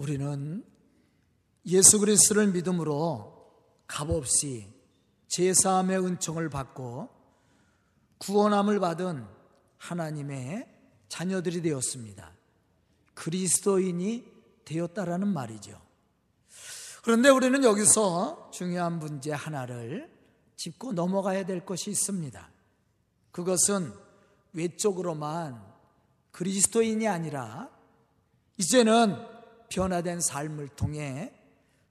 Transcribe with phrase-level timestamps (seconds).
[0.00, 0.64] 우리는
[1.66, 3.52] 예수 그리스도를 믿음으로
[3.86, 4.72] 값없이
[5.28, 7.10] 제사함의 은총을 받고
[8.16, 9.26] 구원함을 받은
[9.76, 10.66] 하나님의
[11.08, 12.32] 자녀들이 되었습니다.
[13.12, 14.24] 그리스도인이
[14.64, 15.78] 되었다라는 말이죠.
[17.02, 20.10] 그런데 우리는 여기서 중요한 문제 하나를
[20.56, 22.50] 짚고 넘어가야 될 것이 있습니다.
[23.32, 23.92] 그것은
[24.54, 25.62] 외적으로만
[26.30, 27.68] 그리스도인이 아니라
[28.56, 29.39] 이제는
[29.70, 31.32] 변화된 삶을 통해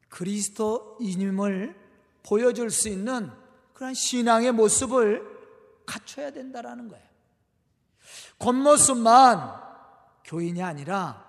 [0.09, 1.75] 그리스도인임을
[2.23, 3.31] 보여줄 수 있는
[3.73, 5.25] 그런 신앙의 모습을
[5.85, 7.05] 갖춰야 된다라는 거예요.
[8.37, 9.59] 겉모습만
[10.25, 11.25] 교인이 아니라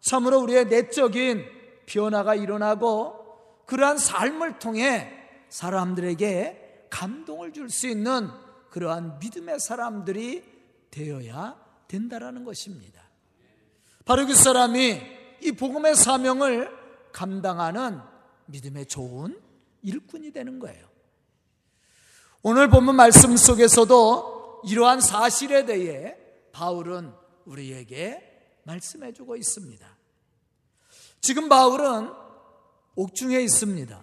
[0.00, 1.44] 참으로 우리의 내적인
[1.86, 5.10] 변화가 일어나고 그러한 삶을 통해
[5.48, 8.28] 사람들에게 감동을 줄 수 있는
[8.70, 10.44] 그러한 믿음의 사람들이
[10.90, 11.56] 되어야
[11.88, 13.02] 된다라는 것입니다.
[14.04, 16.70] 바로 그 사람이 이 복음의 사명을
[17.12, 18.00] 감당하는
[18.46, 19.40] 믿음의 좋은
[19.82, 20.86] 일꾼이 되는 거예요.
[22.42, 26.16] 오늘 본문 말씀 속에서도 이러한 사실에 대해
[26.52, 27.12] 바울은
[27.44, 29.86] 우리에게 말씀해 주고 있습니다.
[31.20, 32.10] 지금 바울은
[32.94, 34.02] 옥중에 있습니다.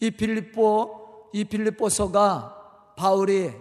[0.00, 3.52] 이 빌립보, 이 빌립보서가 바울이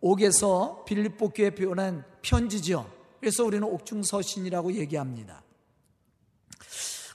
[0.00, 2.90] 옥에서 빌립보 교에 보낸 편지죠.
[3.18, 5.42] 그래서 우리는 옥중 서신이라고 얘기합니다.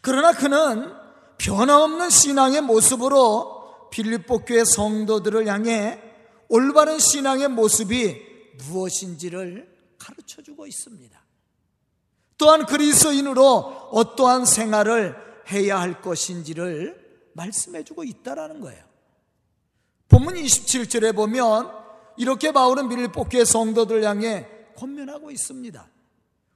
[0.01, 0.93] 그러나 그는
[1.37, 5.99] 변함없는 신앙의 모습으로 빌립보 교회 성도들을 향해
[6.49, 8.21] 올바른 신앙의 모습이
[8.67, 11.19] 무엇인지를 가르쳐 주고 있습니다.
[12.37, 15.15] 또한 그리스도인으로 어떠한 생활을
[15.51, 18.83] 해야 할 것인지를 말씀해 주고 있다라는 거예요.
[20.09, 21.71] 본문 27절에 보면
[22.17, 25.89] 이렇게 바울은 빌립보 교회 성도들 향해 권면하고 있습니다.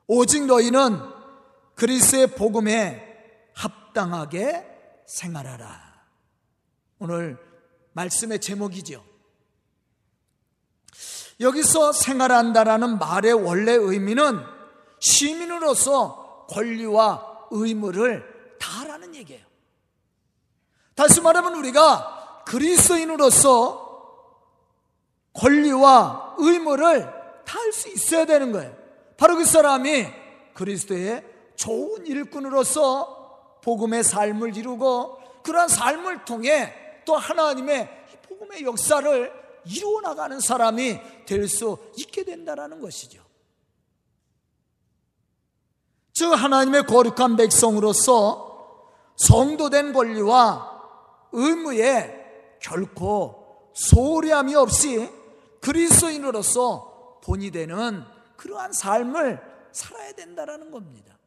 [0.07, 1.18] 오직 너희는
[1.79, 3.05] 그리스의 복음에
[3.55, 4.65] 합당하게
[5.05, 6.03] 생활하라.
[6.99, 7.37] 오늘
[7.93, 9.05] 말씀의 제목이죠.
[11.39, 14.41] 여기서 생활한다라는 말의 원래 의미는
[14.99, 19.45] 시민으로서 권리와 의무를 다하라는 얘기예요.
[20.95, 23.87] 다시 말하면 우리가 그리스도인으로서
[25.31, 27.09] 권리와 의무를
[27.45, 28.75] 다할 수 있어야 되는 거예요.
[29.15, 30.07] 바로 그 사람이
[30.53, 31.28] 그리스도의
[31.59, 36.73] 좋은 일꾼으로서 복음의 삶을 이루고 그러한 삶을 통해
[37.05, 37.89] 또 하나님의
[38.23, 39.33] 복음의 역사를
[39.65, 43.21] 이루어 나가는 사람이 될 수 있게 된다라는 것이죠.
[46.13, 48.79] 즉 하나님의 거룩한 백성으로서
[49.17, 50.81] 성도된 권리와
[51.33, 55.09] 의무에 결코 소홀함이 없이
[55.59, 58.05] 그리스도인으로서 본이 되는
[58.37, 59.41] 그러한 삶을
[59.73, 61.18] 살아야 된다라는 겁니다.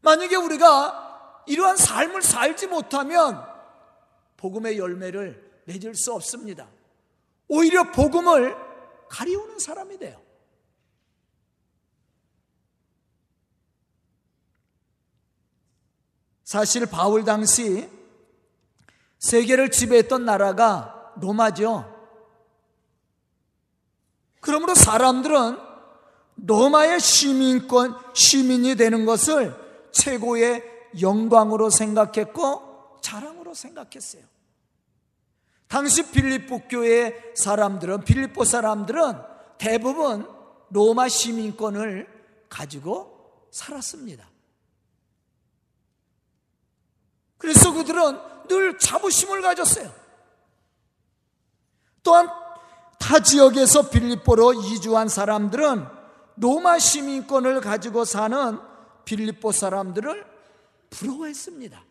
[0.00, 3.44] 만약에 우리가 이러한 삶을 살지 못하면
[4.36, 6.68] 복음의 열매를 맺을 수 없습니다.
[7.48, 8.56] 오히려 복음을
[9.08, 10.20] 가리우는 사람이 돼요.
[16.44, 17.88] 사실 바울 당시
[19.18, 21.96] 세계를 지배했던 나라가 로마죠.
[24.40, 25.58] 그러므로 사람들은
[26.46, 29.54] 로마의 시민권, 시민이 되는 것을
[29.92, 30.62] 최고의
[31.00, 34.22] 영광으로 생각했고 자랑으로 생각했어요.
[35.68, 39.14] 당시 빌립보 교회 사람들은 빌립보 사람들은
[39.58, 40.28] 대부분
[40.70, 42.08] 로마 시민권을
[42.48, 44.28] 가지고 살았습니다.
[47.38, 48.18] 그래서 그들은
[48.48, 49.90] 늘 자부심을 가졌어요.
[52.02, 52.28] 또한
[52.98, 55.86] 타 지역에서 빌립보로 이주한 사람들은
[56.36, 58.58] 로마 시민권을 가지고 사는
[59.04, 60.24] 빌립보 사람들을
[60.90, 61.84] 부러워했습니다.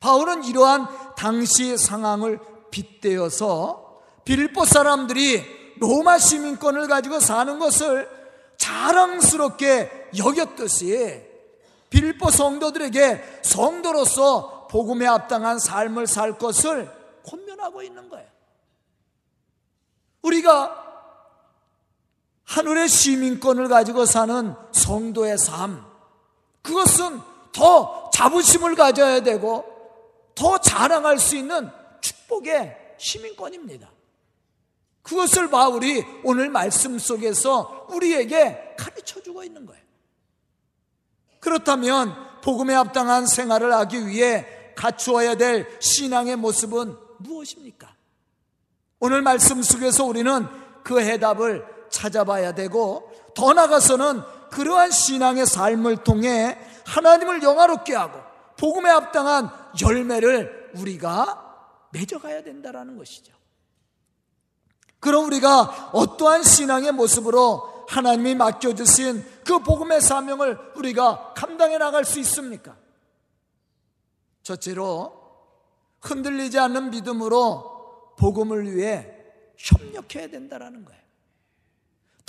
[0.00, 2.38] 바울은 이러한 당시 상황을
[2.70, 8.08] 빗대어서 빌립보 사람들이 로마 시민권을 가지고 사는 것을
[8.56, 11.28] 자랑스럽게 여겼듯이
[11.90, 16.90] 빌립보 성도들에게 성도로서 복음에 합당한 삶을 살 것을
[17.26, 18.28] 권면하고 있는 거예요.
[20.22, 20.89] 우리가
[22.50, 25.84] 하늘의 시민권을 가지고 사는 성도의 삶,
[26.62, 27.20] 그것은
[27.52, 29.64] 더 자부심을 가져야 되고
[30.34, 31.70] 더 자랑할 수 있는
[32.00, 33.88] 축복의 시민권입니다.
[35.02, 39.82] 그것을 바울이 오늘 말씀 속에서 우리에게 가르쳐 주고 있는 거예요.
[41.38, 42.12] 그렇다면
[42.42, 44.44] 복음에 합당한 생활을 하기 위해
[44.74, 47.94] 갖추어야 될 신앙의 모습은 무엇입니까?
[48.98, 50.48] 오늘 말씀 속에서 우리는
[50.82, 58.20] 그 해답을 찾아봐야 되고 더 나아가서는 그 그러한 신앙의 삶을 통해 하나님을 영화롭게 하고
[58.56, 59.50] 복음에 합당한
[59.80, 63.32] 열매를 우리가 맺어가야 된다라는 것이죠.
[64.98, 72.76] 그럼 우리가 어떠한 신앙의 모습으로 하나님이 맡겨주신 그 복음의 사명을 우리가 감당해 나갈 수 있습니까?
[74.42, 75.18] 첫째로
[76.00, 79.10] 흔들리지 않는 믿음으로 복음을 위해
[79.56, 80.99] 협력해야 된다라는 거예요.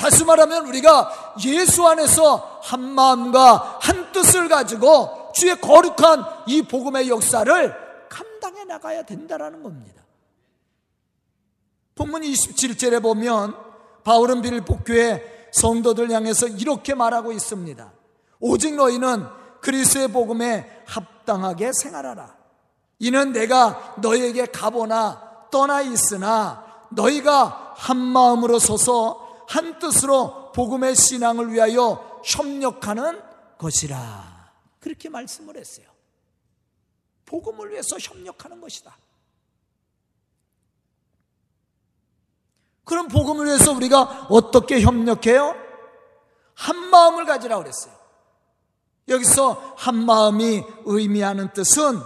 [0.02, 8.08] 다시 말하면 우리가 예수 안에서 한 마음과 한 뜻을 가지고 주의 거룩한 이 복음의 역사를
[8.10, 10.02] 감당해 나가야 된다라는 겁니다.
[11.94, 13.56] 본문 27절에 보면
[14.04, 14.42] 바울은
[14.84, 17.92] 교회 성도들 향해서 이렇게 말하고 있습니다.
[18.40, 19.28] 오직 너희는
[19.62, 22.36] 그리스의 복음에 합당하게 생활하라.
[22.98, 29.21] 이는 내가 너에게 가보나 떠나 있으나 너희가 한 마음으로 서서
[29.52, 33.22] 한 뜻으로 복음의 신앙을 위하여 협력하는
[33.58, 34.54] 것이라.
[34.80, 35.88] 그렇게 말씀을 했어요.
[37.26, 38.98] 복음을 위해서 협력하는 것이다.
[42.86, 45.54] 그럼 복음을 위해서 우리가 어떻게 협력해요?
[46.54, 47.94] 한 마음을 가지라 그랬어요.
[49.10, 52.00] 여기서 한 마음이 의미하는 뜻은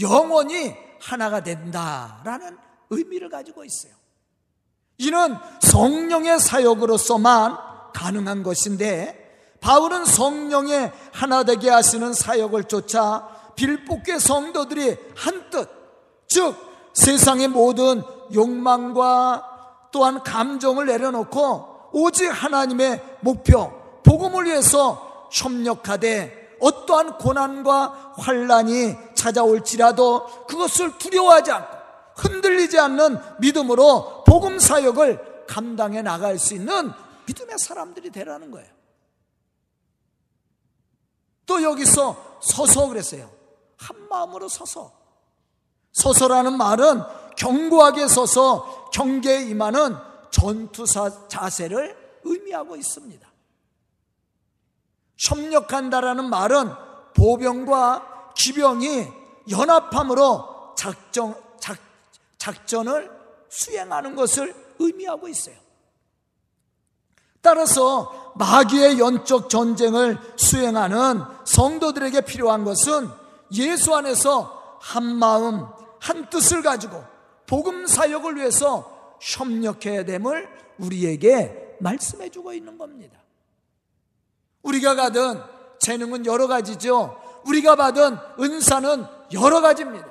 [0.00, 2.56] 영원히 하나가 된다라는
[2.90, 4.03] 의미를 가지고 있어요.
[4.98, 7.56] 이는 성령의 사역으로서만
[7.92, 9.22] 가능한 것인데
[9.60, 15.68] 바울은 성령의 하나 되게 하시는 사역을 쫓아 빌복계 성도들이 한뜻
[16.28, 16.54] 즉
[16.92, 18.02] 세상의 모든
[18.34, 23.72] 욕망과 또한 감정을 내려놓고 오직 하나님의 목표
[24.04, 31.74] 복음을 위해서 협력하되 어떠한 고난과 환란이 찾아올지라도 그것을 두려워하지 않고
[32.16, 36.90] 흔들리지 않는 믿음으로 복음 사역을 감당해 나갈 수 있는
[37.26, 38.68] 믿음의 사람들이 되라는 거예요.
[41.46, 43.30] 또 여기서 서서 그랬어요.
[43.76, 44.92] 한 마음으로 서서.
[45.92, 47.02] 서서라는 말은
[47.36, 49.96] 견고하게 서서 경계에 임하는
[50.30, 50.84] 전투
[51.28, 53.28] 자세를 의미하고 있습니다.
[55.16, 56.72] 협력한다라는 말은
[57.14, 59.06] 보병과 기병이
[59.50, 61.78] 연합함으로 작정, 작,
[62.38, 63.13] 작전을
[63.54, 65.54] 수행하는 것을 의미하고 있어요.
[67.40, 73.08] 따라서 마귀의 연적 전쟁을 수행하는 성도들에게 필요한 것은
[73.52, 75.66] 예수 안에서 한 마음,
[76.00, 77.04] 한 뜻을 가지고
[77.46, 80.48] 복음 사역을 위해서 협력해야 됨을
[80.78, 83.18] 우리에게 말씀해 주고 있는 겁니다.
[84.62, 85.40] 우리가 가든
[85.78, 87.20] 재능은 여러 가지죠.
[87.46, 90.08] 우리가 받은 은사는 여러 가지입니다.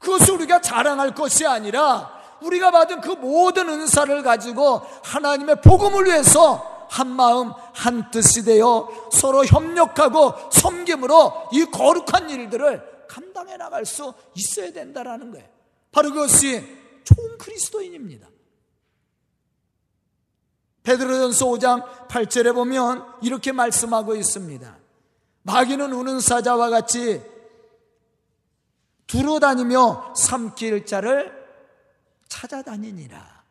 [0.00, 7.08] 그것을 우리가 자랑할 것이 아니라 우리가 받은 그 모든 은사를 가지고 하나님의 복음을 위해서 한
[7.08, 15.32] 마음 한 뜻이 되어 서로 협력하고 섬김으로 이 거룩한 일들을 감당해 나갈 수 있어야 된다라는
[15.32, 15.46] 거예요.
[15.92, 16.64] 바로 그것이
[17.04, 18.28] 좋은 그리스도인입니다.
[20.82, 24.78] 베드로전서 5장 8절에 보면 이렇게 말씀하고 있습니다.
[25.42, 27.22] 마귀는 우는 사자와 같이
[29.06, 31.37] 두루 다니며 삼킬 자를
[32.28, 33.44] 찾아다니니라.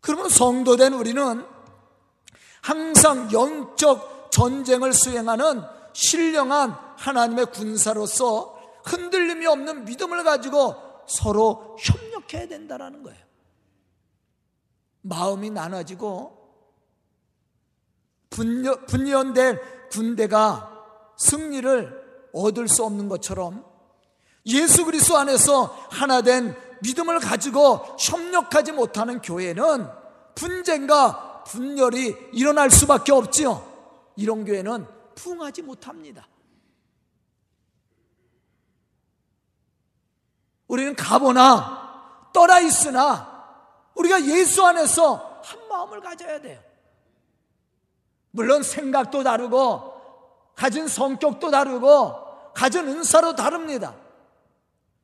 [0.00, 1.46] 그러면 성도된 우리는
[2.60, 5.62] 항상 영적 전쟁을 수행하는
[5.92, 10.74] 신령한 하나님의 군사로서 흔들림이 없는 믿음을 가지고
[11.06, 13.22] 서로 협력해야 된다는 거예요.
[15.02, 16.38] 마음이 나눠지고
[18.30, 19.60] 분열, 분열된
[19.90, 20.68] 군대가
[21.18, 23.71] 승리를 얻을 수 없는 것처럼
[24.46, 29.88] 예수 그리스도 안에서 하나 된 믿음을 가지고 협력하지 못하는 교회는
[30.34, 33.70] 분쟁과 분열이 일어날 수밖에 없지요.
[34.16, 36.26] 이런 교회는 부흥하지 못합니다.
[40.66, 43.30] 우리는 가보나 떠나 있으나
[43.94, 46.60] 우리가 예수 안에서 한 마음을 가져야 돼요.
[48.30, 49.92] 물론 생각도 다르고
[50.56, 53.94] 가진 성격도 다르고 가진 은사도 다릅니다.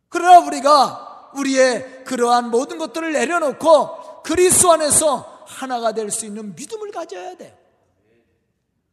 [0.08, 7.36] 그러나 우리가 우리의 그러한 모든 것들을 내려놓고 그리스도 안에서 하나가 될 수 있는 믿음을 가져야
[7.36, 7.52] 돼요.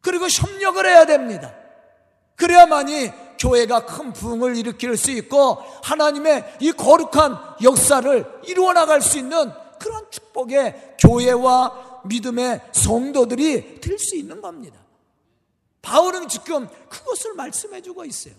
[0.02, 1.54] 그리고 협력을 해야 됩니다.
[2.36, 9.52] 그래야만이 교회가 큰 부흥을 일으킬 수 있고 하나님의 이 거룩한 역사를 이루어 나갈 수 있는
[9.80, 14.78] 그런 축복의 교회와 믿음의 성도들이 될 수 있는 겁니다.
[15.82, 18.34] 바울은 지금 그것을 말씀해 주고 있어요.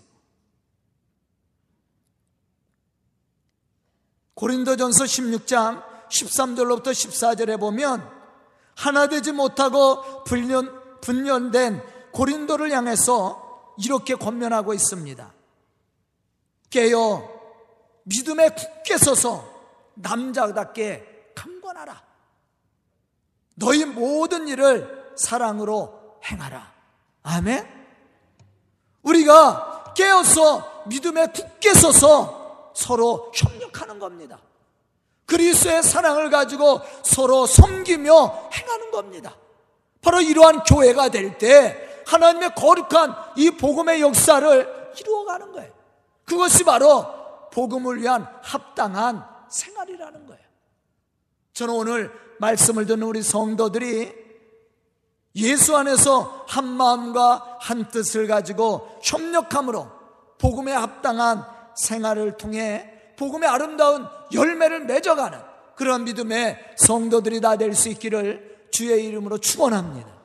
[4.37, 8.07] 고린도전서 16장 13절로부터 14절에 보면
[8.75, 15.33] 하나 되지 못하고 분열, 분열된 고린도를 향해서 이렇게 권면하고 있습니다.
[16.69, 17.27] 깨어
[18.03, 19.43] 믿음에 굳게 서서
[19.95, 22.03] 남자답게 강권하라.
[23.55, 26.73] 너희 모든 일을 사랑으로 행하라.
[27.23, 27.67] 아멘.
[29.01, 34.39] 우리가 깨어서 믿음에 굳게 서서 서로 협 력하는 겁니다.
[35.25, 39.35] 그리스의 사랑을 가지고 서로 섬기며 행하는 겁니다.
[40.01, 45.71] 바로 이러한 교회가 될 때 하나님의 거룩한 이 복음의 역사를 이루어가는 거예요.
[46.25, 47.05] 그것이 바로
[47.51, 50.43] 복음을 위한 합당한 생활이라는 거예요.
[51.53, 54.13] 저는 오늘 말씀을 듣는 우리 성도들이
[55.35, 59.91] 예수 안에서 한 마음과 한 뜻을 가지고 협력함으로
[60.37, 65.39] 복음에 합당한 생활을 통해 복음의 아름다운 열매를 맺어가는
[65.75, 70.15] 그런 믿음의 성도들이 다 될 수 있기를 주의 이름으로 축원합니다.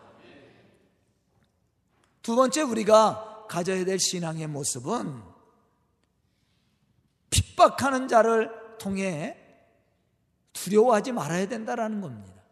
[2.23, 5.23] 두 번째 우리가 가져야 될 신앙의 모습은
[7.31, 9.37] 핍박하는 자를 통해
[10.53, 12.43] 두려워하지 말아야 된다라는 겁니다.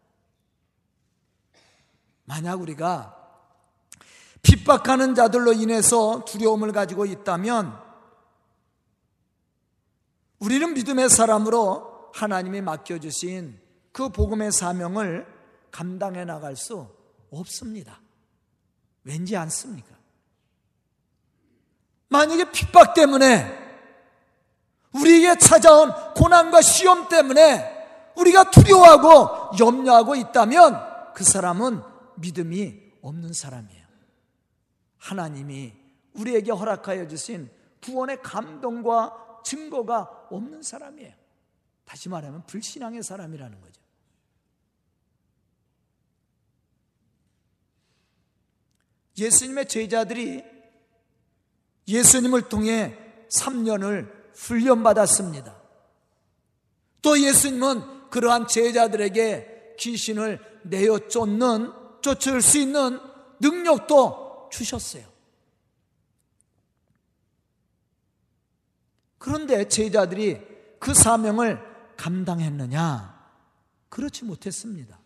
[2.25, 3.17] 만약 우리가
[4.41, 7.90] 핍박하는 자들로 인해서 두려움을 가지고 있다면
[10.41, 13.59] 우리는 믿음의 사람으로 하나님이 맡겨주신
[13.91, 15.27] 그 복음의 사명을
[15.71, 16.87] 감당해 나갈 수
[17.31, 18.01] 없습니다.
[19.03, 19.95] 왠지 않습니까?
[22.09, 23.59] 만약에 핍박 때문에
[24.93, 27.79] 우리에게 찾아온 고난과 시험 때문에
[28.15, 31.81] 우리가 두려워하고 염려하고 있다면 그 사람은
[32.15, 33.85] 믿음이 없는 사람이에요.
[34.97, 35.73] 하나님이
[36.13, 37.49] 우리에게 허락하여 주신
[37.83, 41.13] 구원의 감동과 증거가 없는 사람이에요.
[41.85, 43.81] 다시 말하면 불신앙의 사람이라는 거죠.
[49.17, 50.43] 예수님의 제자들이
[51.87, 52.97] 예수님을 통해
[53.29, 55.61] 3년을 훈련받았습니다.
[57.01, 62.99] 또 예수님은 그러한 제자들에게 귀신을 내어 쫓는 쫓을 수 있는
[63.39, 65.10] 능력도 주셨어요.
[69.21, 70.41] 그런데 제자들이
[70.79, 71.61] 그 사명을
[71.95, 73.21] 감당했느냐?
[73.87, 74.97] 그렇지 못했습니다.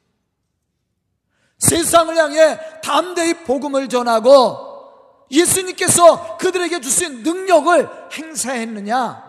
[1.57, 9.22] 세상을 향해 담대히 복음을 전하고 예수님께서 그들에게 주신 능력을 행사했느냐?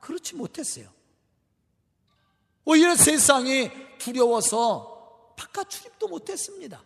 [0.00, 0.90] 그렇지 못했어요.
[2.66, 6.82] 오히려 세상이 두려워서 바깥 출입도 못했습니다.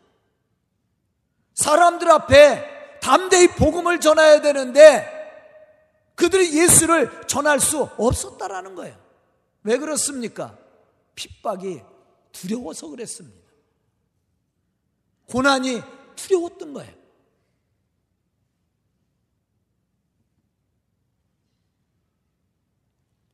[1.54, 5.21] 사람들 앞에 담대히 복음을 전해야 되는데
[6.14, 8.96] 그들이 예수를 전할 수 없었다라는 거예요.
[9.64, 10.58] 왜 그렇습니까?
[11.14, 11.82] 핍박이
[12.32, 13.50] 두려워서 그랬습니다.
[15.28, 15.82] 고난이
[16.16, 17.02] 두려웠던 거예요.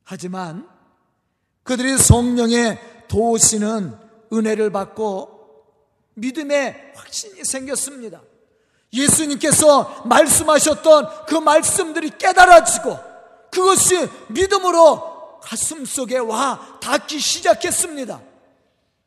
[0.03, 0.67] 하지만
[1.63, 3.95] 그들이 성령의 도우시는
[4.33, 5.39] 은혜를 받고
[6.15, 8.23] 믿음의 확신이 생겼습니다.
[8.91, 12.97] 예수님께서 말씀하셨던 그 말씀들이 깨달아지고
[13.51, 18.21] 그것이 믿음으로 가슴 속에 와 닿기 시작했습니다.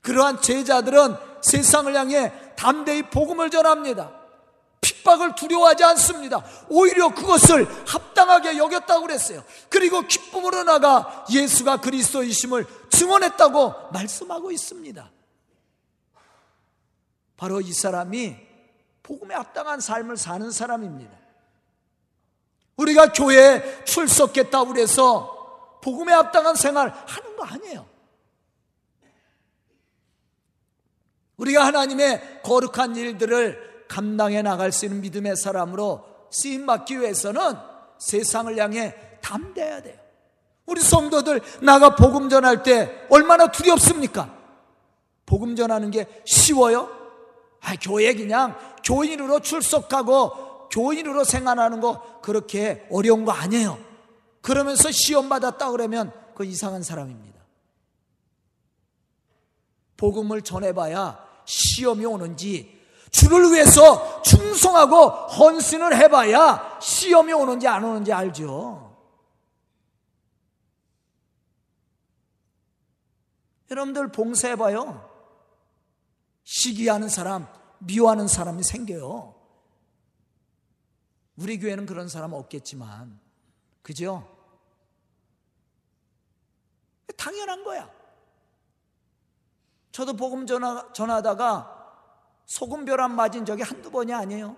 [0.01, 4.13] 그러한 제자들은 세상을 향해 담대히 복음을 전합니다.
[4.81, 6.45] 핍박을 두려워하지 않습니다.
[6.69, 9.45] 오히려 그것을 합당하게 여겼다고 그랬어요.
[9.69, 15.11] 그리고 기쁨으로 나가 예수가 그리스도이심을 증언했다고 말씀하고 있습니다.
[17.37, 18.52] 바로 이 사람이
[19.03, 21.13] 복음에 합당한 삶을 사는 사람입니다.
[22.77, 27.87] 우리가 교회에 출석했다고 그래서 복음에 합당한 생활 하는 거 아니에요.
[31.37, 37.57] 우리가 하나님의 거룩한 일들을 감당해 나갈 수 있는 믿음의 사람으로 쓰임 받기 위해서는
[37.99, 39.97] 세상을 향해 담대해야 돼요.
[40.67, 44.33] 우리 성도들 나가 복음 전할 때 얼마나 두렵습니까?
[45.27, 46.89] 복음 전하는 게 쉬워요?
[47.61, 53.79] 아, 교회 그냥 교인으로 출석하고 교인으로 생활하는 거 그렇게 어려운 거 아니에요.
[54.41, 57.41] 그러면서 시험 받았다 그러면 그 이상한 사람입니다.
[59.97, 68.97] 복음을 전해봐야 시험이 오는지 주를 위해서 충성하고 헌신을 해봐야 시험이 오는지 안 오는지 알죠.
[73.71, 75.09] 여러분들 봉사해봐요.
[76.45, 77.47] 시기하는 사람,
[77.85, 79.35] 미워하는 사람이 생겨요.
[81.37, 83.19] 우리 교회는 그런 사람 없겠지만,
[83.83, 84.29] 그죠?
[87.17, 87.91] 당연한 거야.
[89.91, 91.81] 저도 복음 전하, 전하다가
[92.47, 94.57] 소금벼락 맞은 적이 한두 번이 아니에요.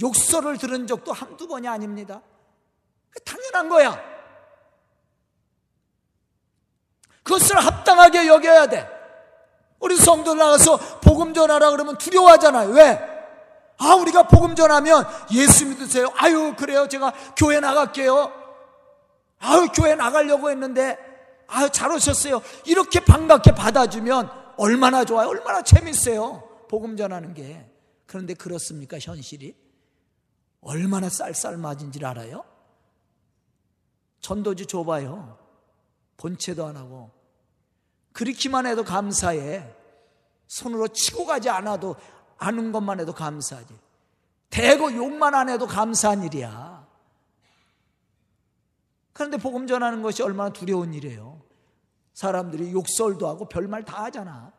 [0.00, 2.22] 욕설을 들은 적도 한두 번이 아닙니다.
[3.24, 4.10] 당연한 거야.
[7.22, 8.99] 그것을 합당하게 여겨야 돼.
[9.80, 12.70] 우리 성도 나가서 복음 전하라 그러면 두려워하잖아요.
[12.70, 13.00] 왜?
[13.78, 16.12] 아, 우리가 복음 전하면 예수 믿으세요.
[16.16, 16.86] 아유, 그래요.
[16.86, 18.30] 제가 교회 나갈게요.
[19.38, 20.98] 아유, 교회 나가려고 했는데,
[21.46, 22.42] 아유, 잘 오셨어요.
[22.66, 25.28] 이렇게 반갑게 받아주면 얼마나 좋아요.
[25.28, 26.42] 얼마나 재밌어요.
[26.68, 27.66] 복음 전하는 게.
[28.04, 28.98] 그런데 그렇습니까?
[28.98, 29.56] 현실이?
[30.60, 32.44] 얼마나 쌀쌀맞은지 알아요?
[34.20, 35.38] 전도지 줘봐요.
[36.18, 37.10] 본체도 안 하고.
[38.12, 39.74] 그렇기만 해도 감사해.
[40.46, 41.96] 손으로 치고 가지 않아도
[42.38, 43.74] 아는 것만 해도 감사하지.
[44.50, 46.86] 대고 욕만 안 해도 감사한 일이야.
[49.12, 51.40] 그런데 복음 전하는 것이 얼마나 두려운 일이에요.
[52.14, 54.52] 사람들이 욕설도 하고 별말 다 하잖아.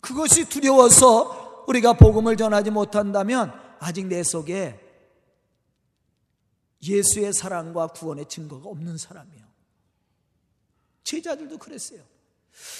[0.00, 4.85] 그것이 두려워서 우리가 복음을 전하지 못한다면 아직 내 속에
[6.86, 9.44] 예수의 사랑과 구원의 증거가 없는 사람이에요.
[11.04, 12.00] 제자들도 그랬어요.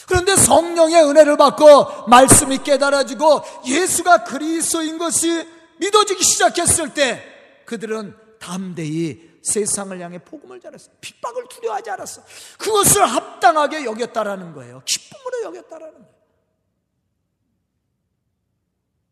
[0.09, 5.47] 그런데 성령의 은혜를 받고 말씀이 깨달아지고 예수가 그리스도인 것이
[5.79, 7.23] 믿어지기 시작했을 때
[7.67, 10.91] 그들은 담대히 세상을 향해 복음을 전했어.
[11.01, 12.23] 핍박을 두려워하지 않았어.
[12.59, 14.83] 그것을 합당하게 여겼다라는 거예요.
[14.85, 16.17] 기쁨으로 여겼다라는 거예요.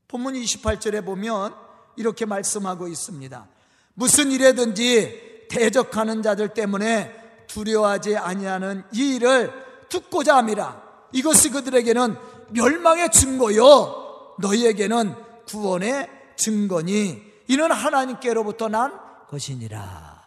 [0.09, 1.55] 본문 28절에 보면
[1.97, 3.49] 이렇게 말씀하고 있습니다.
[3.95, 7.15] 무슨 일에든지 대적하는 자들 때문에
[7.47, 9.53] 두려워하지 아니하는 이 일을
[9.89, 10.83] 듣고자 함이라.
[11.13, 12.17] 이것이 그들에게는
[12.51, 15.15] 멸망의 증거요 너희에게는
[15.47, 18.99] 구원의 증거니 이는 하나님께로부터 난
[19.29, 20.25] 것이니라.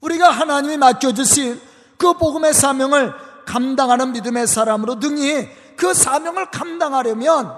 [0.00, 1.60] 우리가 하나님이 맡겨주신
[1.96, 3.14] 그 복음의 사명을
[3.46, 7.56] 감당하는 믿음의 사람으로 등이 그 사명을 감당하려면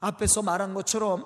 [0.00, 1.24] 앞에서 말한 것처럼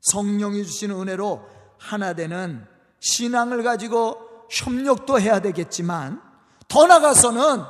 [0.00, 1.42] 성령이 주시는 은혜로
[1.78, 2.66] 하나 되는
[3.00, 4.18] 신앙을 가지고
[4.50, 6.22] 협력도 해야 되겠지만
[6.68, 7.62] 더 나가서는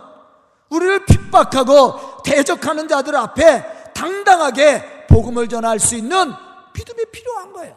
[0.69, 6.33] 우리를 핍박하고 대적하는 자들 앞에 당당하게 복음을 전할 수 있는
[6.75, 7.77] 믿음이 필요한 거예요.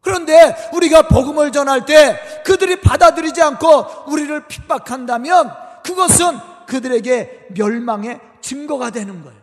[0.00, 5.52] 그런데 우리가 복음을 전할 때 그들이 받아들이지 않고 우리를 핍박한다면
[5.82, 9.39] 그것은 그들에게 멸망의 증거가 되는 거예요.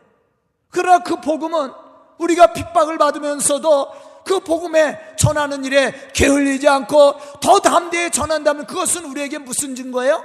[0.69, 1.71] 그러나 그 복음은
[2.17, 9.75] 우리가 핍박을 받으면서도 그 복음에 전하는 일에 게을리지 않고 더 담대히 전한다면 그것은 우리에게 무슨
[9.75, 10.23] 증거예요?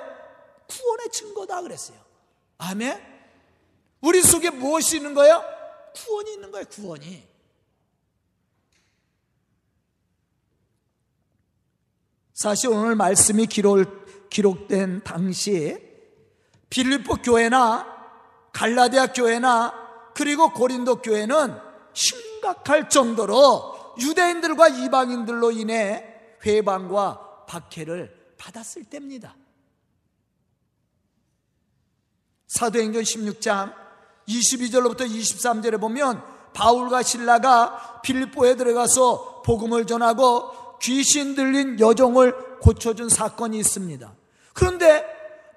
[0.69, 1.99] 구원의 증거다 그랬어요.
[2.59, 3.01] 아멘?
[4.01, 5.45] 우리 속에 무엇이 있는 거예요?
[5.95, 7.33] 구원이 있는 거예요, 구원이.
[12.35, 15.79] 사실 오늘 말씀이 기록, 기록된 당시
[16.71, 17.87] 빌립보 교회나
[18.53, 19.82] 갈라디아 교회나
[20.15, 21.57] 그리고 고린도 교회는
[21.93, 26.05] 심각할 정도로 유대인들과 이방인들로 인해
[26.45, 29.37] 회방과 박해를 받았을 때입니다.
[32.49, 33.75] 사도행전 16장
[34.29, 36.23] 22절로부터 23절에 보면
[36.53, 44.15] 바울과 신라가 빌립보에 들어가서 복음을 전하고 귀신 들린 여종을 고쳐준 사건이 있습니다.
[44.53, 45.05] 그런데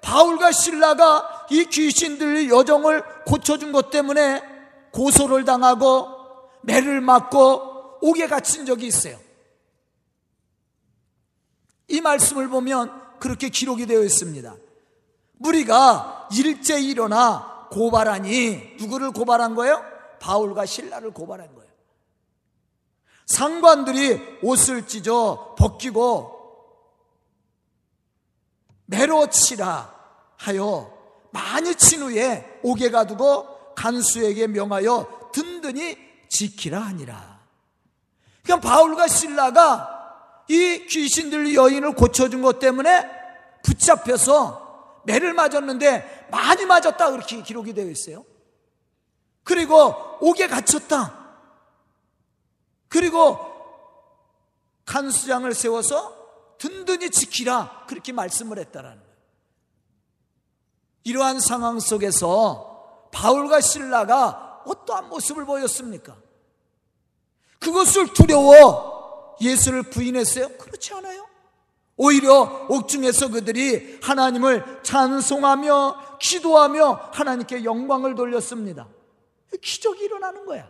[0.02, 4.42] 바울과 신라가 이 귀신 들린 여종을 고쳐준 것 때문에
[4.92, 6.08] 고소를 당하고
[6.62, 9.18] 매를 맞고 옥에 갇힌 적이 있어요.
[11.88, 14.56] 이 말씀을 보면 그렇게 기록이 되어 있습니다.
[15.38, 19.84] 무리가 일제 일어나 고발하니 누구를 고발한 거예요?
[20.20, 21.70] 바울과 신라를 고발한 거예요.
[23.26, 26.36] 상관들이 옷을 찢어 벗기고
[28.86, 29.94] 매로 치라
[30.36, 30.95] 하여
[31.36, 35.98] 많이 친 후에 옥에 가두고 간수에게 명하여 든든히
[36.30, 37.40] 지키라 하니라.
[38.42, 43.06] 그냥 바울과 신라가 이 귀신들 여인을 고쳐준 것 때문에
[43.62, 48.24] 붙잡혀서 매를 맞았는데 많이 맞았다 그렇게 기록이 되어 있어요.
[49.44, 51.26] 그리고 옥에 갇혔다.
[52.88, 53.38] 그리고
[54.86, 59.05] 간수장을 세워서 든든히 지키라 그렇게 말씀을 했다라는.
[61.06, 66.16] 이러한 상황 속에서 바울과 신라가 어떠한 모습을 보였습니까?
[67.60, 70.48] 그것을 두려워 예수를 부인했어요?
[70.58, 71.24] 그렇지 않아요.
[71.96, 78.88] 오히려 옥중에서 그들이 하나님을 찬송하며 기도하며 하나님께 영광을 돌렸습니다.
[79.62, 80.68] 기적이 일어나는 거야.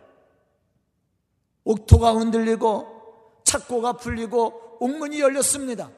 [1.63, 5.89] 옥토가 흔들리고 착고가 풀리고 옥문이 열렸습니다.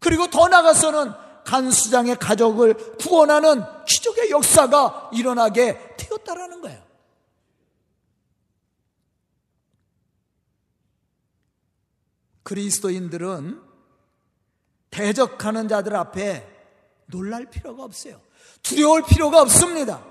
[0.00, 6.90] 그리고 더 나가서는 간수장의 가족을 구원하는 기적의 역사가 일어나게 되었다라는 거예요.
[12.42, 13.60] 그리스도인들은
[14.90, 16.46] 대적하는 자들 앞에
[17.06, 18.20] 놀랄 필요가 없어요.
[18.62, 20.02] 두려울 필요가 없습니다.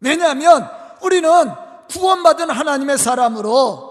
[0.00, 0.70] 왜냐하면
[1.02, 1.30] 우리는
[1.90, 3.88] 구원받은 하나님의 사람으로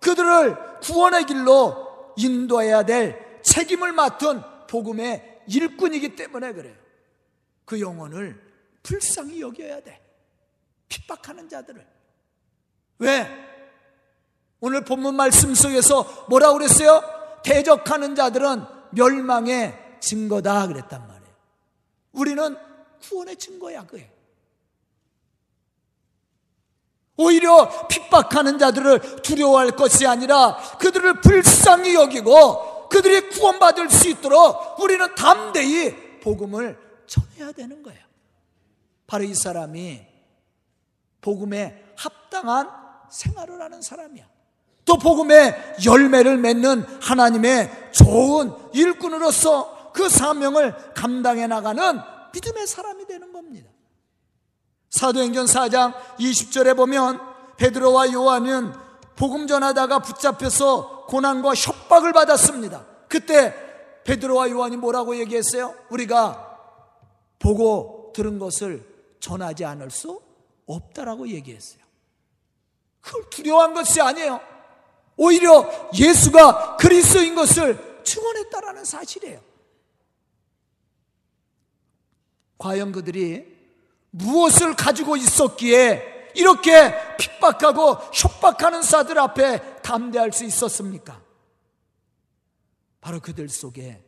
[0.00, 6.74] 그들을 구원의 길로 인도해야 될 책임을 맡은 복음의 일꾼이기 때문에 그래요.
[7.64, 8.40] 그 영혼을
[8.82, 10.00] 불쌍히 여겨야 돼.
[10.88, 11.86] 핍박하는 자들을.
[12.98, 13.28] 왜?
[14.60, 17.02] 오늘 본문 말씀 속에서 뭐라고 그랬어요?
[17.44, 21.34] 대적하는 자들은 멸망의 증거다 그랬단 말이에요.
[22.12, 22.56] 우리는
[23.02, 24.10] 구원의 증거야, 그게.
[27.18, 32.65] 오히려 핍박하는 자들을 두려워할 것이 아니라 그들을 불쌍히 여기고
[32.96, 38.00] 그들이 구원받을 수 있도록 우리는 담대히 복음을 전해야 되는 거예요.
[39.06, 40.00] 바로 이 사람이
[41.20, 42.70] 복음에 합당한
[43.10, 44.26] 생활을 하는 사람이야.
[44.86, 52.00] 또 복음의 열매를 맺는 하나님의 좋은 일꾼으로서 그 사명을 감당해 나가는
[52.32, 53.68] 믿음의 사람이 되는 겁니다.
[54.88, 57.20] 사도행전 4장 20절에 보면
[57.58, 58.72] 베드로와 요한은
[59.16, 62.84] 복음 전하다가 붙잡혀서 고난과 협박을 받았습니다.
[63.08, 63.54] 그때
[64.04, 65.74] 베드로와 요한이 뭐라고 얘기했어요?
[65.90, 66.58] 우리가
[67.38, 68.86] 보고 들은 것을
[69.20, 70.20] 전하지 않을 수
[70.66, 71.80] 없다라고 얘기했어요.
[73.00, 74.40] 그걸 두려워한 것이 아니에요.
[75.16, 79.40] 오히려 예수가 그리스도인 것을 증언했다라는 사실이에요.
[82.58, 83.56] 과연 그들이
[84.10, 91.22] 무엇을 가지고 있었기에 이렇게 핍박하고 협박하는 사들 앞에 담대할 수 있었습니까?
[93.00, 94.04] 바로 그들 속에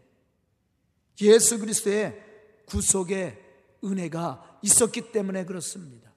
[1.20, 2.22] 예수 그리스도의
[2.66, 3.44] 구속의
[3.84, 6.08] 은혜가 있었기 때문에 그렇습니다.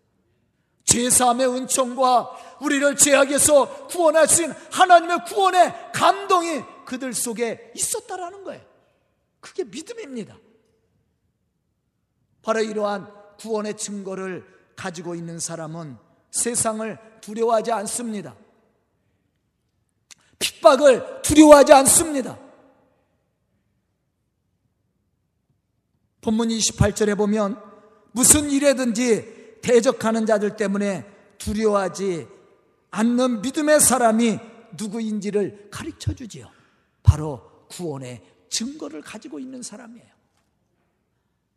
[0.83, 8.61] 죄사함의 은총과 우리를 죄악에서 구원하신 하나님의 구원의 감동이 그들 속에 있었다라는 거예요.
[9.39, 10.37] 그게 믿음입니다.
[12.41, 15.97] 바로 이러한 구원의 증거를 가지고 있는 사람은
[16.31, 18.35] 세상을 두려워하지 않습니다.
[20.39, 22.39] 핍박을 두려워하지 않습니다.
[26.21, 27.61] 본문 28절에 보면
[28.11, 31.05] 무슨 일에든지 대적하는 자들 때문에
[31.37, 32.27] 두려워하지
[32.91, 34.39] 않는 믿음의 사람이
[34.77, 36.49] 누구인지를 가르쳐 주지요.
[37.03, 40.11] 바로 구원의 증거를 가지고 있는 사람이에요.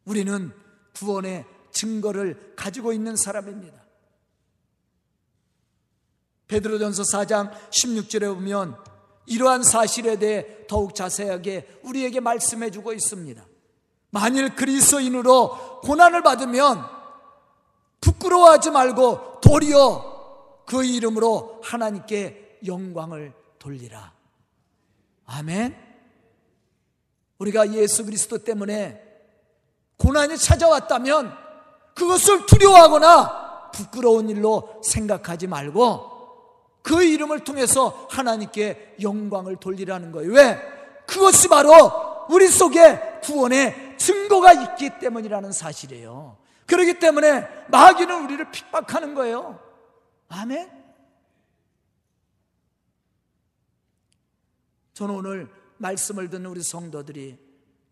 [0.04, 0.52] 우리는
[0.94, 3.84] 구원의 증거를 가지고 있는 사람입니다.
[6.48, 8.76] 베드로전서 4장 16절에 보면
[9.26, 13.44] 이러한 사실에 대해 더욱 자세하게 우리에게 말씀해 주고 있습니다.
[14.10, 16.84] 만일 그리스도인으로 고난을 받으면
[18.00, 24.12] 부끄러워하지 말고 도리어 그 이름으로 하나님께 영광을 돌리라.
[25.26, 25.76] 아멘.
[27.38, 29.02] 우리가 예수 그리스도 때문에
[29.96, 31.43] 고난이 찾아왔다면
[31.94, 36.12] 그것을 두려워하거나 부끄러운 일로 생각하지 말고
[36.82, 40.32] 그 이름을 통해서 하나님께 영광을 돌리라는 거예요.
[40.32, 40.60] 왜?
[41.06, 41.72] 그것이 바로
[42.28, 46.36] 우리 속에 구원의 증거가 있기 때문이라는 사실이에요.
[46.66, 49.60] 그렇기 때문에 마귀는 우리를 핍박하는 거예요.
[50.28, 50.70] 아멘?
[54.94, 57.38] 저는 오늘 말씀을 듣는 우리 성도들이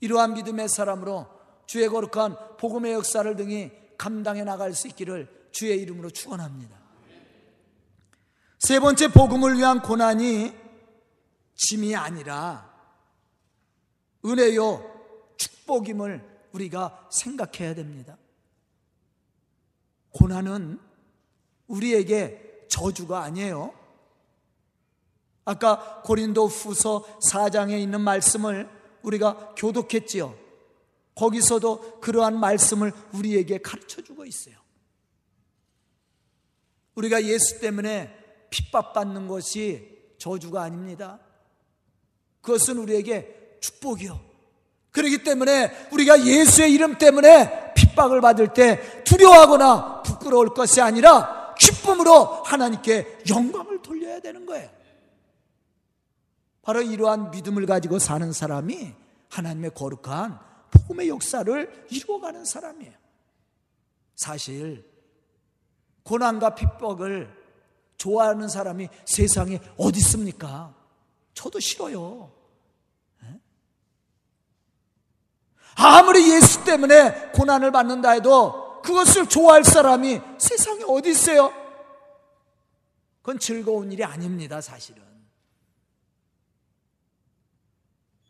[0.00, 1.26] 이러한 믿음의 사람으로
[1.66, 6.76] 주의 거룩한 복음의 역사를 등이 감당해 나갈 수 있기를 주의 이름으로 축원합니다.
[8.58, 10.52] 세 번째 복음을 위한 고난이
[11.56, 12.72] 짐이 아니라
[14.24, 18.16] 은혜요 축복임을 우리가 생각해야 됩니다.
[20.10, 20.78] 고난은
[21.66, 23.74] 우리에게 저주가 아니에요.
[25.44, 28.68] 아까 고린도 후서 4장에 있는 말씀을
[29.02, 30.41] 우리가 교독했지요.
[31.22, 34.56] 거기서도 그러한 말씀을 우리에게 가르쳐 주고 있어요.
[36.96, 38.12] 우리가 예수 때문에
[38.50, 41.20] 핍박받는 것이 저주가 아닙니다.
[42.40, 44.20] 그것은 우리에게 축복이요.
[44.90, 53.20] 그렇기 때문에 우리가 예수의 이름 때문에 핍박을 받을 때 두려워하거나 부끄러울 것이 아니라 기쁨으로 하나님께
[53.30, 54.68] 영광을 돌려야 되는 거예요.
[56.62, 58.92] 바로 이러한 믿음을 가지고 사는 사람이
[59.28, 62.92] 하나님의 거룩한 복음의 역사를 이루어가는 사람이에요.
[64.16, 64.84] 사실
[66.02, 67.42] 고난과 핍박을
[67.96, 70.74] 좋아하는 사람이 세상에 어디 있습니까?
[71.34, 72.32] 저도 싫어요.
[73.22, 73.40] 예?
[75.76, 81.52] 아무리 예수 때문에 고난을 받는다 해도 그것을 좋아할 사람이 세상에 어디 있어요?
[83.18, 85.00] 그건 즐거운 일이 아닙니다, 사실은.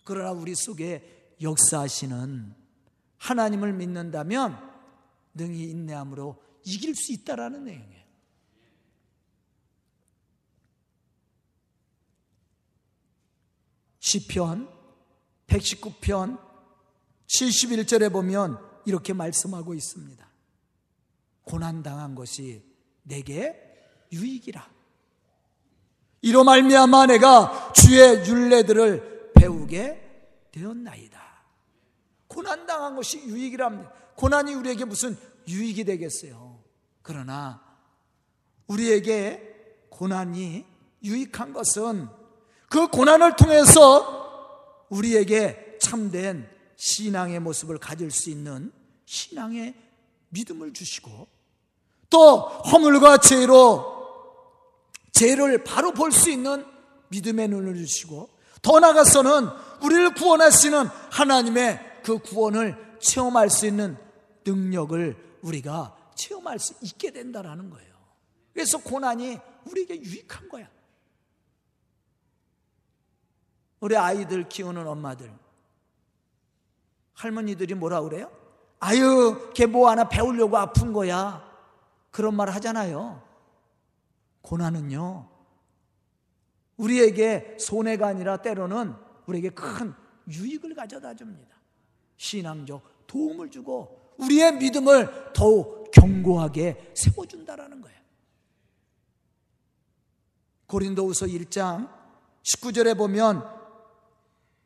[0.04, 2.54] 그러나 우리 속에 역사하시는
[3.18, 4.58] 하나님을 믿는다면
[5.34, 8.02] 능히 인내함으로 이길 수 있다라는 내용이에요.
[14.00, 14.68] 시편
[15.46, 16.38] 119편
[17.26, 20.28] 71절에 보면 이렇게 말씀하고 있습니다.
[21.42, 22.62] 고난 당한 것이
[23.02, 23.56] 내게
[24.12, 24.70] 유익이라.
[26.22, 31.31] 이로 말미암아 내가 주의 윤례들을 배우게 되었나이다.
[32.32, 33.92] 고난 당한 것이 유익이랍니다.
[34.16, 36.62] 고난이 우리에게 무슨 유익이 되겠어요.
[37.02, 37.62] 그러나
[38.68, 40.64] 우리에게 고난이
[41.04, 42.08] 유익한 것은
[42.70, 48.72] 그 고난을 통해서 우리에게 참된 신앙의 모습을 가질 수 있는
[49.04, 49.74] 신앙의
[50.30, 51.28] 믿음을 주시고
[52.08, 53.92] 또 허물과 죄로
[55.12, 56.64] 죄를 바로 볼 수 있는
[57.08, 58.30] 믿음의 눈을 주시고
[58.62, 59.48] 더 나아가서는
[59.82, 63.96] 우리를 구원하시는 하나님의 그 구원을 체험할 수 있는
[64.46, 67.92] 능력을 우리가 체험할 수 있게 된다라는 거예요.
[68.52, 70.68] 그래서 고난이 우리에게 유익한 거야.
[73.80, 75.32] 우리 아이들 키우는 엄마들
[77.14, 78.30] 할머니들이 뭐라 그래요?
[78.78, 81.48] 아유, 걔 뭐 하나 배우려고 아픈 거야.
[82.10, 83.22] 그런 말 하잖아요.
[84.42, 85.28] 고난은요,
[86.76, 88.94] 우리에게 손해가 아니라 때로는
[89.26, 89.94] 우리에게 큰
[90.28, 91.56] 유익을 가져다 줍니다.
[92.22, 97.98] 신앙적 도움을 주고 우리의 믿음을 더욱 견고하게 세워준다라는 거예요.
[100.68, 101.90] 고린도후서 1장
[102.44, 103.44] 19절에 보면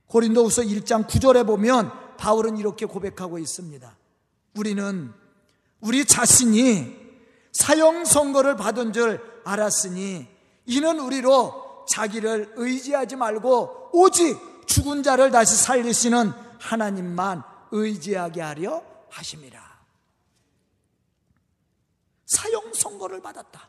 [0.07, 3.97] 고린도후서 1장 9절에 보면 바울은 이렇게 고백하고 있습니다.
[4.55, 5.13] 우리는
[5.81, 6.95] 우리 자신이
[7.53, 10.27] 사형 선고를 받은 줄 알았으니
[10.67, 19.77] 이는 우리로 자기를 의지하지 말고 오직 죽은 자를 다시 살리시는 하나님만 의지하게 하려 하심이라.
[22.27, 23.69] 사형 선고를 받았다.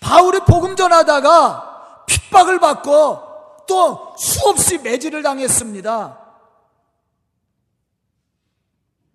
[0.00, 6.26] 바울이 복음 전하다가 핍박을 받고 또 수없이 매질을 당했습니다.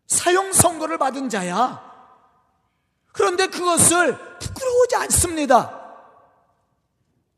[0.07, 1.91] 사형 선고를 받은 자야.
[3.11, 5.79] 그런데 그것을 부끄러워하지 않습니다.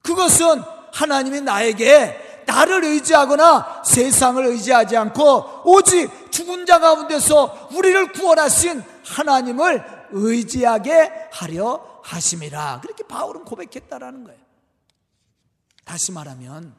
[0.02, 0.62] 그것은
[0.94, 11.30] 하나님이 나에게 나를 의지하거나 세상을 의지하지 않고 오직 죽은 자 가운데서 우리를 구원하신 하나님을 의지하게
[11.32, 12.82] 하려 하심이라.
[12.82, 14.40] 그렇게 바울은 고백했다라는 거예요.
[15.84, 16.76] 다시 말하면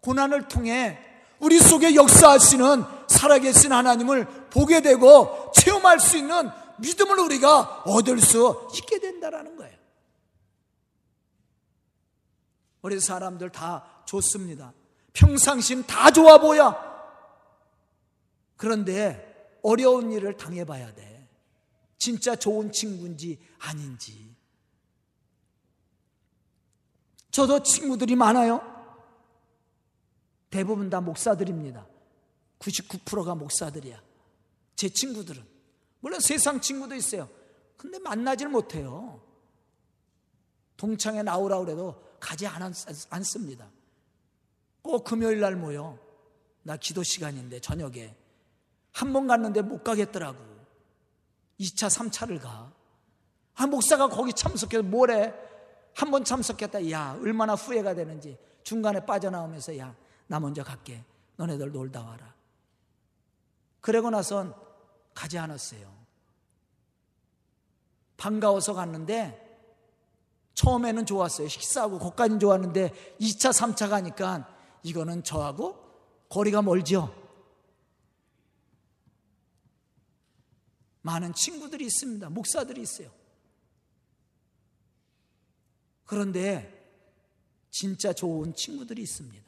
[0.00, 0.98] 고난을 통해
[1.38, 8.98] 우리 속에 역사하시는 살아계신 하나님을 보게 되고 체험할 수 있는 믿음을 우리가 얻을 수 있게
[9.00, 9.76] 된다라는 거예요.
[12.82, 14.72] 우리 사람들 다 좋습니다.
[15.16, 16.76] 평상심 다 좋아 보여.
[18.56, 21.28] 그런데 어려운 일을 당해봐야 돼.
[21.98, 24.36] 진짜 좋은 친구인지 아닌지.
[27.30, 28.60] 저도 친구들이 많아요.
[30.50, 31.86] 대부분 다 목사들입니다.
[32.58, 34.02] 99%가 목사들이야.
[34.76, 35.42] 제 친구들은.
[36.00, 37.28] 물론 세상 친구도 있어요.
[37.76, 39.22] 근데 만나질 못해요.
[40.76, 43.70] 동창회 나오라 그래도 가지 않습니다.
[44.86, 45.98] 꼭 금요일 날 모여.
[46.62, 48.14] 나 기도 시간인데 저녁에.
[48.92, 50.38] 한 번 갔는데 못 가겠더라고.
[51.60, 52.72] 2차, 3차를 가.
[53.54, 55.34] 아, 목사가 거기 참석해서 뭐래?
[55.94, 56.90] 한 번 참석했다.
[56.90, 58.38] 야, 얼마나 후회가 되는지.
[58.62, 59.94] 중간에 빠져나오면서 야,
[60.26, 61.02] 나 먼저 갈게.
[61.36, 62.34] 너네들 놀다 와라.
[63.80, 64.54] 그러고 나선
[65.14, 65.94] 가지 않았어요.
[68.16, 69.42] 반가워서 갔는데
[70.54, 71.48] 처음에는 좋았어요.
[71.48, 74.55] 식사하고 거기까지는 좋았는데 2차, 3차 가니까
[74.86, 75.84] 이거는 저하고
[76.28, 77.12] 거리가 멀죠.
[81.02, 82.30] 많은 친구들이 있습니다.
[82.30, 83.10] 목사들이 있어요.
[86.04, 86.72] 그런데
[87.70, 89.44] 진짜 좋은 친구들이 있습니다.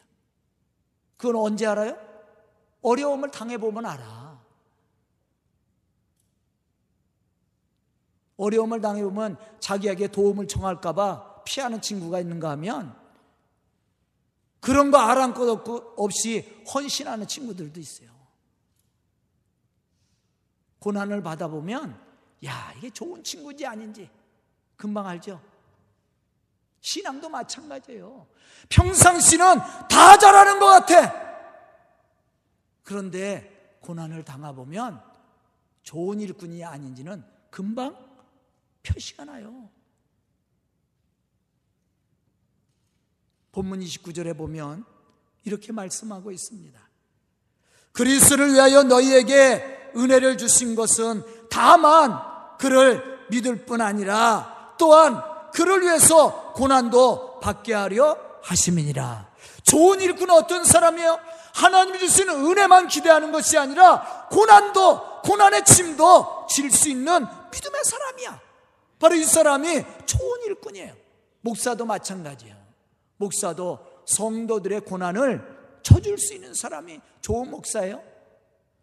[1.17, 1.97] 그건 언제 알아요?
[2.83, 4.43] 어려움을 당해보면 알아.
[8.37, 13.08] 어려움을 당해보면 자기에게 도움을 청할까봐 피하는 친구가 있는가 하면
[14.61, 15.65] 그런 거 아랑곳
[15.97, 18.11] 없이 헌신하는 친구들도 있어요.
[20.81, 22.01] 고난을 받아보면
[22.45, 24.11] 야, 이게 좋은 친구인지 아닌지
[24.77, 25.41] 금방 알죠?
[26.81, 28.27] 신앙도 마찬가지예요.
[28.69, 31.29] 평상시는 다 잘하는 것 같아.
[32.85, 35.03] 그런데 고난을 당해보면
[35.83, 37.97] 좋은 일꾼이 아닌지는 금방
[38.83, 39.69] 표시가 나요.
[43.59, 44.85] 본문 29절에 보면
[45.45, 46.79] 이렇게 말씀하고 있습니다.
[47.91, 52.21] 그리스를 위하여 너희에게 은혜를 주신 것은 다만
[52.61, 55.21] 그를 믿을 뿐 아니라 또한
[55.53, 59.29] 그를 위해서 고난도 받게 하려 하심이니라.
[59.65, 61.19] 좋은 일꾼은 어떤 사람이에요?
[61.55, 68.41] 하나님이 주시는 은혜만 기대하는 것이 아니라 고난도 고난의 짐도 질 수 있는 믿음의 사람이야.
[69.01, 70.95] 바로 이 사람이 좋은 일꾼이에요.
[71.41, 72.58] 목사도 마찬가지예요.
[73.19, 78.03] 목사도 성도들의 고난을 져줄 수 있는 사람이 좋은 목사예요.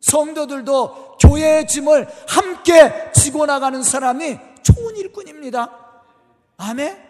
[0.01, 6.03] 성도들도 교회의 짐을 함께 지고 나가는 사람이 좋은 일꾼입니다.
[6.57, 7.03] 아멘.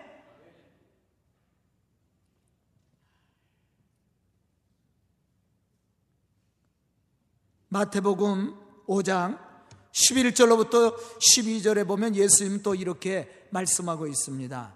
[7.67, 8.55] 마태복음
[8.87, 9.37] 5장
[9.91, 14.73] 11절로부터 12절에 보면 예수님 또 이렇게 말씀하고 있습니다.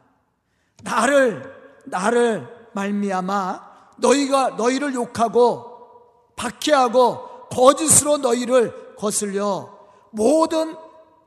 [0.83, 9.77] 나를 나를 말미암아 너희가 너희를 욕하고 박해하고 거짓으로 너희를 거슬려
[10.11, 10.75] 모든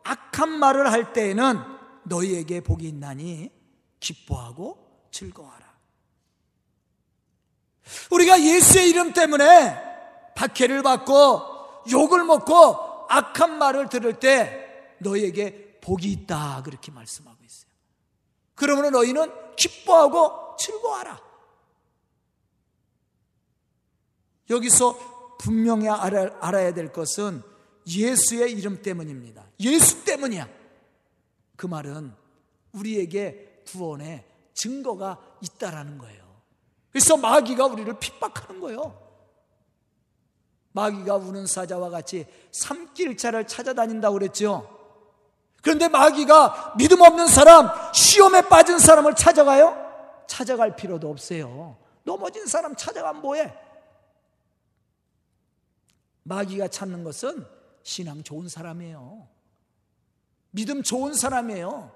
[0.04, 1.60] 악한 말을 할 때에는
[2.04, 3.50] 너희에게 복이 있나니
[4.00, 5.72] 기뻐하고 즐거워하라.
[8.10, 11.40] 우리가 예수의 이름 때문에 박해를 받고
[11.90, 17.71] 욕을 먹고 악한 말을 들을 때 너희에게 복이 있다 그렇게 말씀하고 있어요.
[18.54, 21.20] 그러므로 너희는 기뻐하고 즐거워하라.
[24.50, 27.42] 여기서 분명히 알아, 야 될 것은
[27.86, 29.44] 예수의 이름 때문입니다.
[29.60, 30.48] 예수 때문이야.
[31.56, 32.14] 그 말은
[32.72, 36.22] 우리에게 구원의 증거가 있다라는 거예요.
[36.90, 39.00] 그래서 마귀가 우리를 핍박하는 거예요.
[40.72, 44.81] 마귀가 우는 사자와 같이 삼킬자를 찾아다닌다고 그랬죠.
[45.62, 49.76] 그런데 마귀가 믿음 없는 사람, 시험에 빠진 사람을 찾아가요?
[50.26, 51.76] 찾아갈 필요도 없어요.
[52.02, 53.54] 넘어진 사람 찾아가면 뭐해?
[56.24, 57.46] 마귀가 찾는 것은
[57.82, 59.28] 신앙 좋은 사람이에요.
[60.50, 61.90] 믿음 좋은 사람이에요.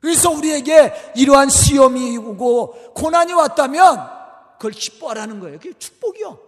[0.00, 4.10] 그래서 우리에게 이러한 시험이 오고 고난이 왔다면
[4.54, 5.58] 그걸 기뻐하라는 거예요.
[5.58, 6.38] 그게 축복이요.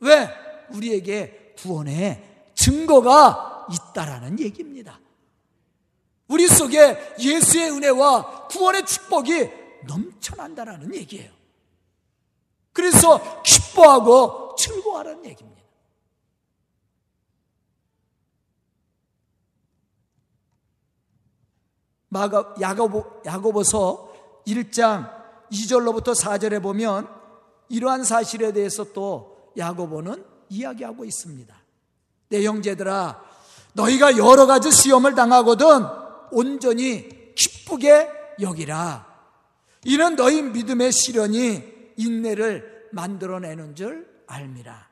[0.00, 0.28] 왜?
[0.70, 4.98] 우리에게 구원의 증거가 있다라는 얘기입니다.
[6.28, 9.50] 우리 속에 예수의 은혜와 구원의 축복이
[9.86, 11.30] 넘쳐난다라는 얘기예요.
[12.72, 15.54] 그래서 기뻐하고 즐거워하라는 얘기입니다.
[22.60, 25.10] 야고보 야고보서 1장
[25.50, 27.08] 2절로부터 4절에 보면
[27.68, 31.54] 이러한 사실에 대해서 또 야고보는 이야기하고 있습니다.
[32.28, 33.20] 내 형제들아,
[33.72, 38.08] 너희가 여러 가지 시험을 당하거든 온전히 기쁘게
[38.40, 39.06] 여기라.
[39.84, 41.62] 이는 너희 믿음의 시련이
[41.96, 44.88] 인내를 만들어내는 줄 알미라.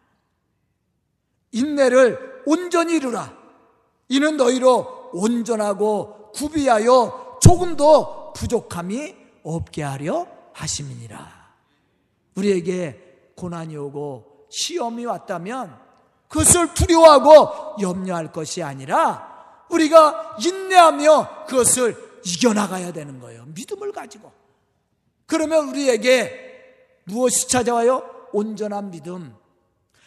[1.53, 3.37] 인내를 온전히 이루라.
[4.09, 11.43] 이는 너희로 온전하고 구비하여 조금도 부족함이 없게 하려 하심이니라.
[12.37, 15.79] 우리에게 고난이 오고 시험이 왔다면
[16.29, 19.32] 그것을 두려워하고 염려할 것이 아니라
[19.73, 23.45] 우리가 인내하며 그것을 이겨나가야 되는 거예요.
[23.55, 24.33] 믿음을 가지고.
[25.27, 26.51] 그러면 우리에게
[27.05, 28.29] 무엇이 찾아와요?
[28.33, 29.35] 온전한 믿음.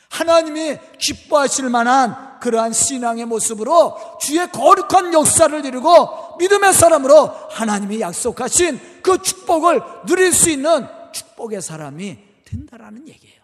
[0.10, 9.22] 하나님이 기뻐하실 만한 그러한 신앙의 모습으로 주의 거룩한 역사를 이루고 믿음의 사람으로 하나님이 약속하신 그
[9.22, 13.42] 축복을 누릴 수 있는 축복의 사람이 된다라는 얘기예요.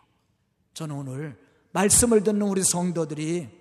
[0.73, 1.37] 저는 오늘
[1.71, 3.60] 말씀을 듣는 우리 성도들이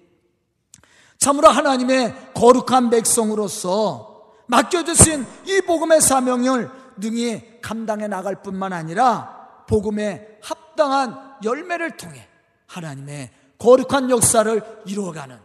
[1.21, 11.37] 참으로 하나님의 거룩한 백성으로서 맡겨주신 이 복음의 사명을 능히 감당해 나갈 뿐만 아니라 복음의 합당한
[11.45, 12.27] 열매를 통해
[12.67, 15.39] 하나님의 거룩한 역사를 이루어가는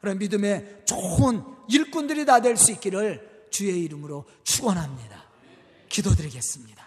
[0.00, 5.22] 그런 믿음의 좋은 일꾼들이 다 될 수 있기를 주의 이름으로 축원합니다.
[5.88, 6.86] 기도드리겠습니다.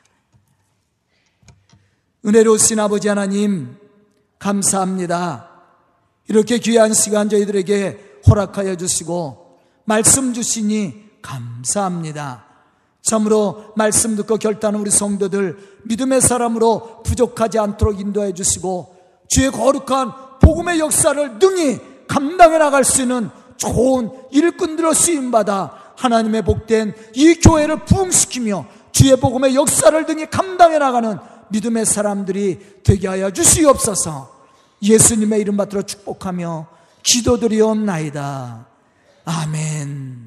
[2.26, 3.78] 은혜로우신 아버지 하나님
[4.40, 5.50] 감사합니다.
[6.28, 12.46] 이렇게 귀한 시간 저희들에게 허락하여 주시고 말씀 주시니 감사합니다.
[13.02, 18.96] 참으로 말씀 듣고 결단한 우리 성도들 믿음의 사람으로 부족하지 않도록 인도해 주시고
[19.28, 26.94] 주의 거룩한 복음의 역사를 능히 감당해 나갈 수 있는 좋은 일꾼들로 쓰임 받아 하나님의 복된
[27.14, 31.18] 이 교회를 부흥시키며 주의 복음의 역사를 등이 감당해 나가는
[31.50, 34.34] 믿음의 사람들이 되게 하여 주시옵소서
[34.82, 36.75] 예수님의 이름 받들어 축복하며
[37.06, 38.68] 기도드리옵나이다.
[39.26, 40.25] 아멘.